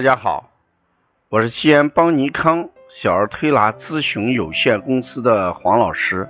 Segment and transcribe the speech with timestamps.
[0.00, 0.48] 大家好，
[1.28, 6.26] 我是西安邦尼康小儿推拿咨询有限公司的黄老师。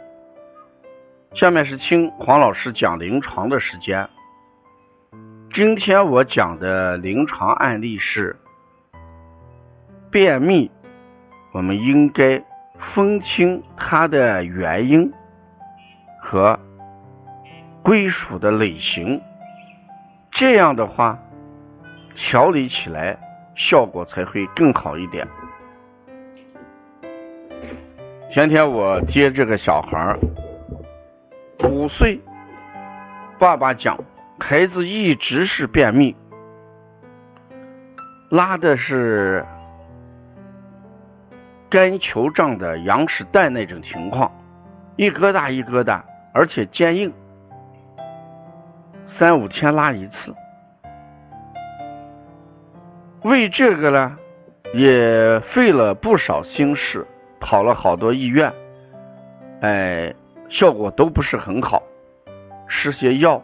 [1.35, 4.09] 下面是听黄老师讲临床的时间。
[5.55, 8.37] 今天我讲的临床案例是
[10.11, 10.69] 便秘，
[11.53, 12.45] 我们应该
[12.77, 15.13] 分清它的原因
[16.21, 16.59] 和
[17.85, 19.23] 归属的类型，
[20.33, 21.17] 这样的话
[22.17, 23.17] 调理起来
[23.69, 25.29] 效果才会更好一点。
[28.33, 30.19] 前天我接这个小孩儿，
[31.65, 32.19] 五岁，
[33.39, 33.99] 爸爸讲。
[34.43, 36.17] 孩子一直是便秘，
[38.31, 39.45] 拉的是
[41.69, 44.33] 干球状的羊屎蛋那种情况，
[44.97, 47.13] 一疙瘩一疙瘩，而且坚硬，
[49.19, 50.35] 三五天拉一次。
[53.23, 54.19] 为这个呢，
[54.73, 57.07] 也费了不少心思，
[57.39, 58.53] 跑了好多医院，
[59.61, 60.15] 哎，
[60.49, 61.83] 效果都不是很好，
[62.69, 63.43] 吃些药。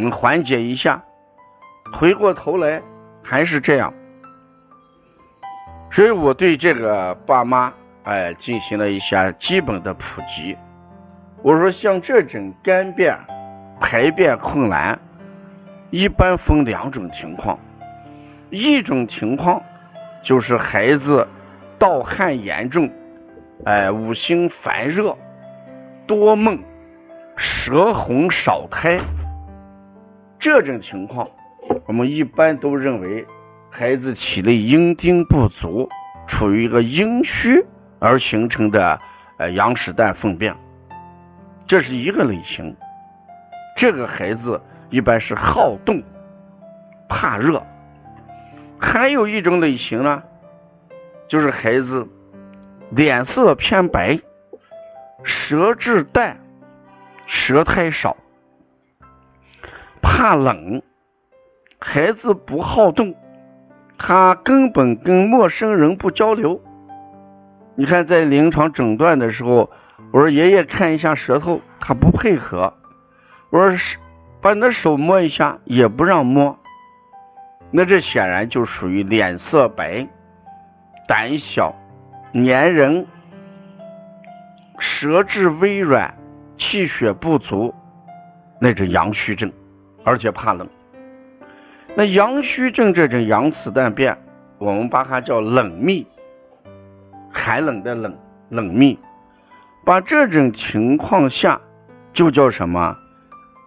[0.00, 1.02] 能缓解一下，
[1.92, 2.80] 回过头来
[3.20, 3.92] 还是这样，
[5.90, 7.72] 所以我对这个爸妈
[8.04, 10.56] 哎进行了一下基本的普及。
[11.42, 13.18] 我说像这种干便、
[13.80, 14.96] 排便困难，
[15.90, 17.58] 一般分两种情况，
[18.50, 19.62] 一种情况
[20.24, 21.28] 就是孩子
[21.78, 22.90] 盗汗严重，
[23.64, 25.16] 哎，五心烦热、
[26.06, 26.58] 多梦、
[27.36, 28.98] 舌红少苔。
[30.38, 31.28] 这种情况，
[31.86, 33.26] 我们一般都认为
[33.70, 35.88] 孩子体内阴丁不足，
[36.26, 37.64] 处于一个阴虚
[37.98, 38.98] 而形成的
[39.36, 40.56] 呃羊屎蛋粪便，
[41.66, 42.74] 这是一个类型。
[43.76, 44.60] 这个孩子
[44.90, 46.02] 一般是好动、
[47.08, 47.62] 怕热。
[48.78, 50.22] 还有一种类型呢，
[51.28, 52.06] 就是孩子
[52.90, 54.18] 脸色偏白、
[55.22, 56.40] 舌质淡、
[57.26, 58.16] 舌苔少。
[60.00, 60.82] 怕冷，
[61.78, 63.14] 孩子不好动，
[63.98, 66.60] 他根本跟陌生人不交流。
[67.74, 69.70] 你看，在临床诊断的时候，
[70.12, 72.74] 我说爷爷看一下舌头，他不配合。
[73.50, 74.00] 我说，
[74.40, 76.58] 把你的手摸一下，也不让摸。
[77.70, 80.06] 那这显然就属于脸色白、
[81.06, 81.74] 胆小、
[82.32, 83.06] 粘人、
[84.78, 86.14] 舌质微软、
[86.56, 87.74] 气血不足，
[88.60, 89.52] 那种阳虚症。
[90.04, 90.66] 而且怕冷，
[91.94, 94.16] 那阳虚症这种羊屎蛋变，
[94.56, 96.06] 我们把它叫冷秘，
[97.30, 98.16] 寒冷的冷
[98.48, 98.98] 冷秘，
[99.84, 101.60] 把这种情况下
[102.14, 102.96] 就叫什么？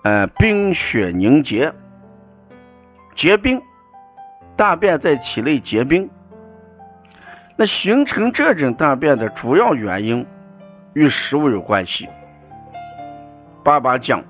[0.03, 1.72] 呃，冰雪凝结，
[3.16, 3.62] 结冰，
[4.56, 6.09] 大便在体内结冰。
[7.56, 10.25] 那形成这种大便的主要原因
[10.94, 12.09] 与食物有关系。
[13.63, 14.23] 爸爸讲。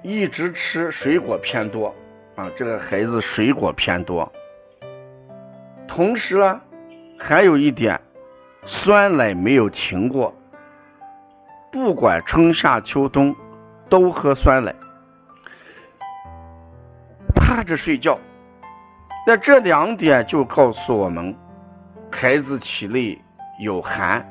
[0.00, 1.92] 一直吃水果偏多
[2.36, 4.32] 啊，这个孩子水果偏多。
[5.88, 6.62] 同时啊，
[7.18, 8.00] 还有一点，
[8.64, 10.32] 酸奶没有停过，
[11.72, 13.34] 不管春夏秋冬
[13.88, 14.72] 都喝酸奶，
[17.34, 18.16] 趴着睡觉。
[19.26, 21.34] 那这两点就告诉我们，
[22.10, 23.18] 孩子体内
[23.60, 24.26] 有寒。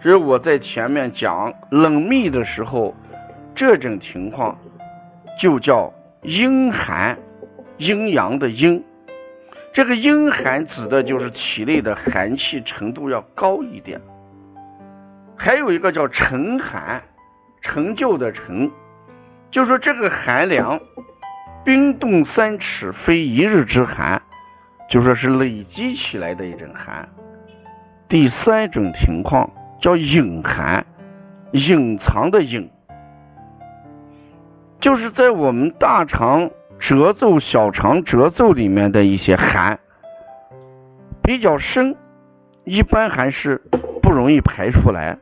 [0.00, 2.94] 所以我在前面讲冷秘的时候。
[3.54, 4.58] 这种情况
[5.38, 5.92] 就叫
[6.22, 7.18] 阴寒，
[7.76, 8.82] 阴阳的阴。
[9.74, 14.00] 这个阴寒指的就是体内的寒气程度要高一点。
[15.36, 17.02] 还有一个叫陈寒，
[17.60, 18.70] 成就的成，
[19.50, 20.80] 就说这个寒凉，
[21.64, 24.20] 冰冻三尺非一日之寒，
[24.88, 27.08] 就说是累积起来的一种寒。
[28.08, 29.48] 第三种情况
[29.80, 30.84] 叫隐寒，
[31.52, 32.68] 隐藏的隐。
[34.80, 36.50] 就是在我们大肠
[36.80, 39.78] 褶皱、小肠褶皱里面的一些寒
[41.22, 41.94] 比较深，
[42.64, 43.62] 一般还是
[44.02, 45.16] 不容易排出来，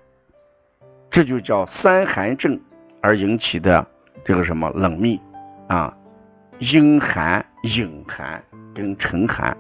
[1.11, 2.59] 这就叫三寒症
[3.03, 3.87] 而引起的
[4.25, 5.21] 这个什么冷秘
[5.69, 5.95] 啊，
[6.61, 8.43] 阴寒、隐寒
[8.73, 9.57] 跟沉寒。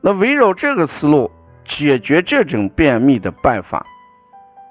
[0.00, 1.30] 那围绕这个思路
[1.64, 3.86] 解决这种便秘的办法，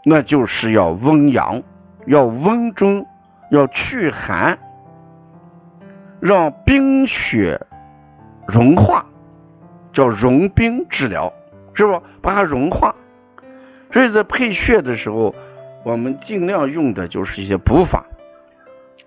[0.04, 1.62] 那就是要温阳，
[2.07, 3.06] 要温中。
[3.52, 4.57] 要祛寒，
[6.19, 7.62] 让冰雪
[8.48, 9.06] 融化，
[9.94, 11.31] 叫融冰治疗，
[11.75, 12.02] 是不？
[12.24, 12.94] 把它融化。
[13.92, 15.34] 所以在配穴的时候，
[15.84, 18.04] 我们尽量用的就是一些补法，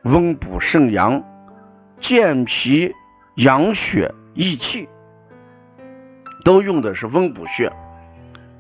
[0.03, 1.21] 温补肾阳，
[2.01, 2.95] 健脾
[3.37, 4.89] 养血益气，
[6.45, 7.73] 都用的是温补穴，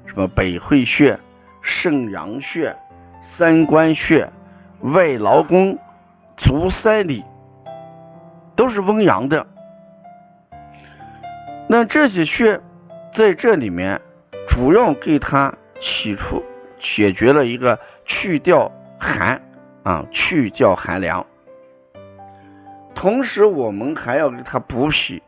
[0.06, 1.19] 什么百会穴、
[1.62, 2.76] 肾阳穴、
[3.37, 4.29] 三关穴、
[4.81, 5.79] 外劳宫、
[6.37, 7.25] 足三里，
[8.56, 9.46] 都是温阳的。
[11.69, 12.61] 那这些穴
[13.14, 14.00] 在这里面，
[14.49, 16.43] 主要给它起出
[16.79, 19.40] 解决了一个去掉寒
[19.85, 21.25] 啊，去掉寒凉。
[23.00, 25.22] 同时，我们还要给他补脾，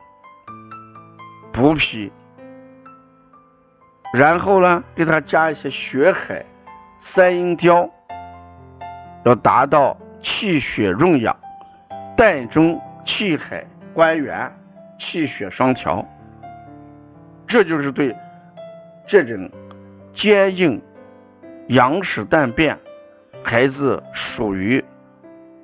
[1.53, 2.11] 补脾，
[4.13, 6.45] 然后呢，给他加一些血海、
[7.15, 7.89] 三阴交，
[9.25, 11.39] 要达到气血润养、
[12.17, 12.77] 膻中
[13.07, 13.65] 气海
[13.95, 14.53] 关元、
[14.99, 16.05] 气血双调。
[17.47, 18.13] 这就是对
[19.07, 19.49] 这种
[20.13, 20.83] 坚硬、
[21.69, 22.77] 阳实淡变
[23.45, 24.85] 孩子属于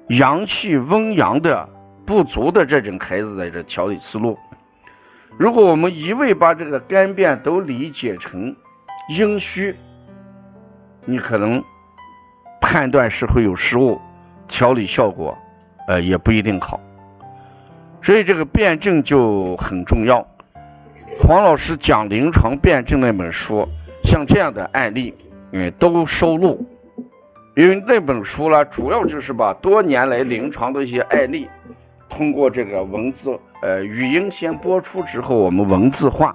[0.07, 1.69] 阳气温阳的。
[2.07, 4.39] 不足的这种孩子的这调理思路，
[5.37, 8.55] 如果我们一味把这个肝变都理解成
[9.11, 9.75] 阴虚，
[11.05, 11.63] 你可能
[12.61, 14.01] 判断是会有失误，
[14.47, 15.37] 调理效果
[15.89, 16.81] 呃也不一定好。
[18.03, 20.25] 所以这个辩证就很重要。
[21.21, 23.69] 黄老师讲临床辩证那本书，
[24.05, 25.13] 像这样的案例，
[25.51, 26.65] 嗯，都收录，
[27.57, 31.49] 因为那本书呢，主要就是把多年来临床的一些案例。
[32.17, 36.35] 通过这个文字，呃，语音先播出之后，我们文字化。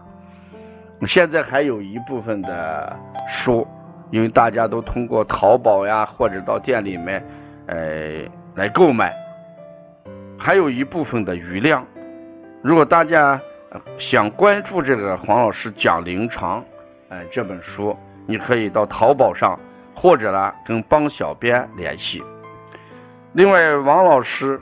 [1.07, 2.95] 现在还有一部分的
[3.27, 3.67] 书，
[4.11, 7.25] 因为大家都通过淘宝呀，或者到店里面，
[7.65, 8.21] 呃，
[8.53, 9.11] 来购买。
[10.37, 11.83] 还有一部分的余量，
[12.61, 13.41] 如果大家
[13.97, 16.63] 想关注这个黄老师讲临床，
[17.09, 19.59] 哎，这本书，你可以到淘宝上，
[19.95, 22.23] 或者呢跟帮小编联系。
[23.33, 24.61] 另外，王老师。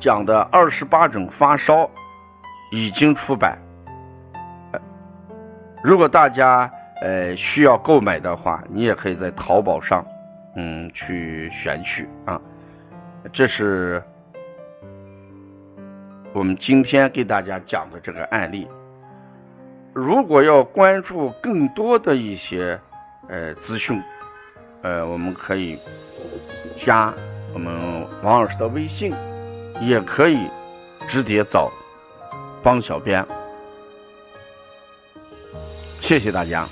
[0.00, 1.88] 讲的二十八种发烧
[2.72, 3.58] 已经出版，
[5.82, 6.70] 如果大家
[7.02, 10.04] 呃需要购买的话，你也可以在淘宝上
[10.56, 12.40] 嗯去选取啊。
[13.30, 14.02] 这是
[16.32, 18.66] 我们今天给大家讲的这个案例。
[19.92, 22.80] 如果要关注更多的一些
[23.28, 24.00] 呃资讯，
[24.82, 25.76] 呃，我们可以
[26.86, 27.12] 加
[27.52, 29.12] 我们王老师的微信。
[29.80, 30.48] 也可以
[31.08, 31.70] 直接找
[32.62, 33.26] 帮小编，
[36.00, 36.68] 谢谢大家。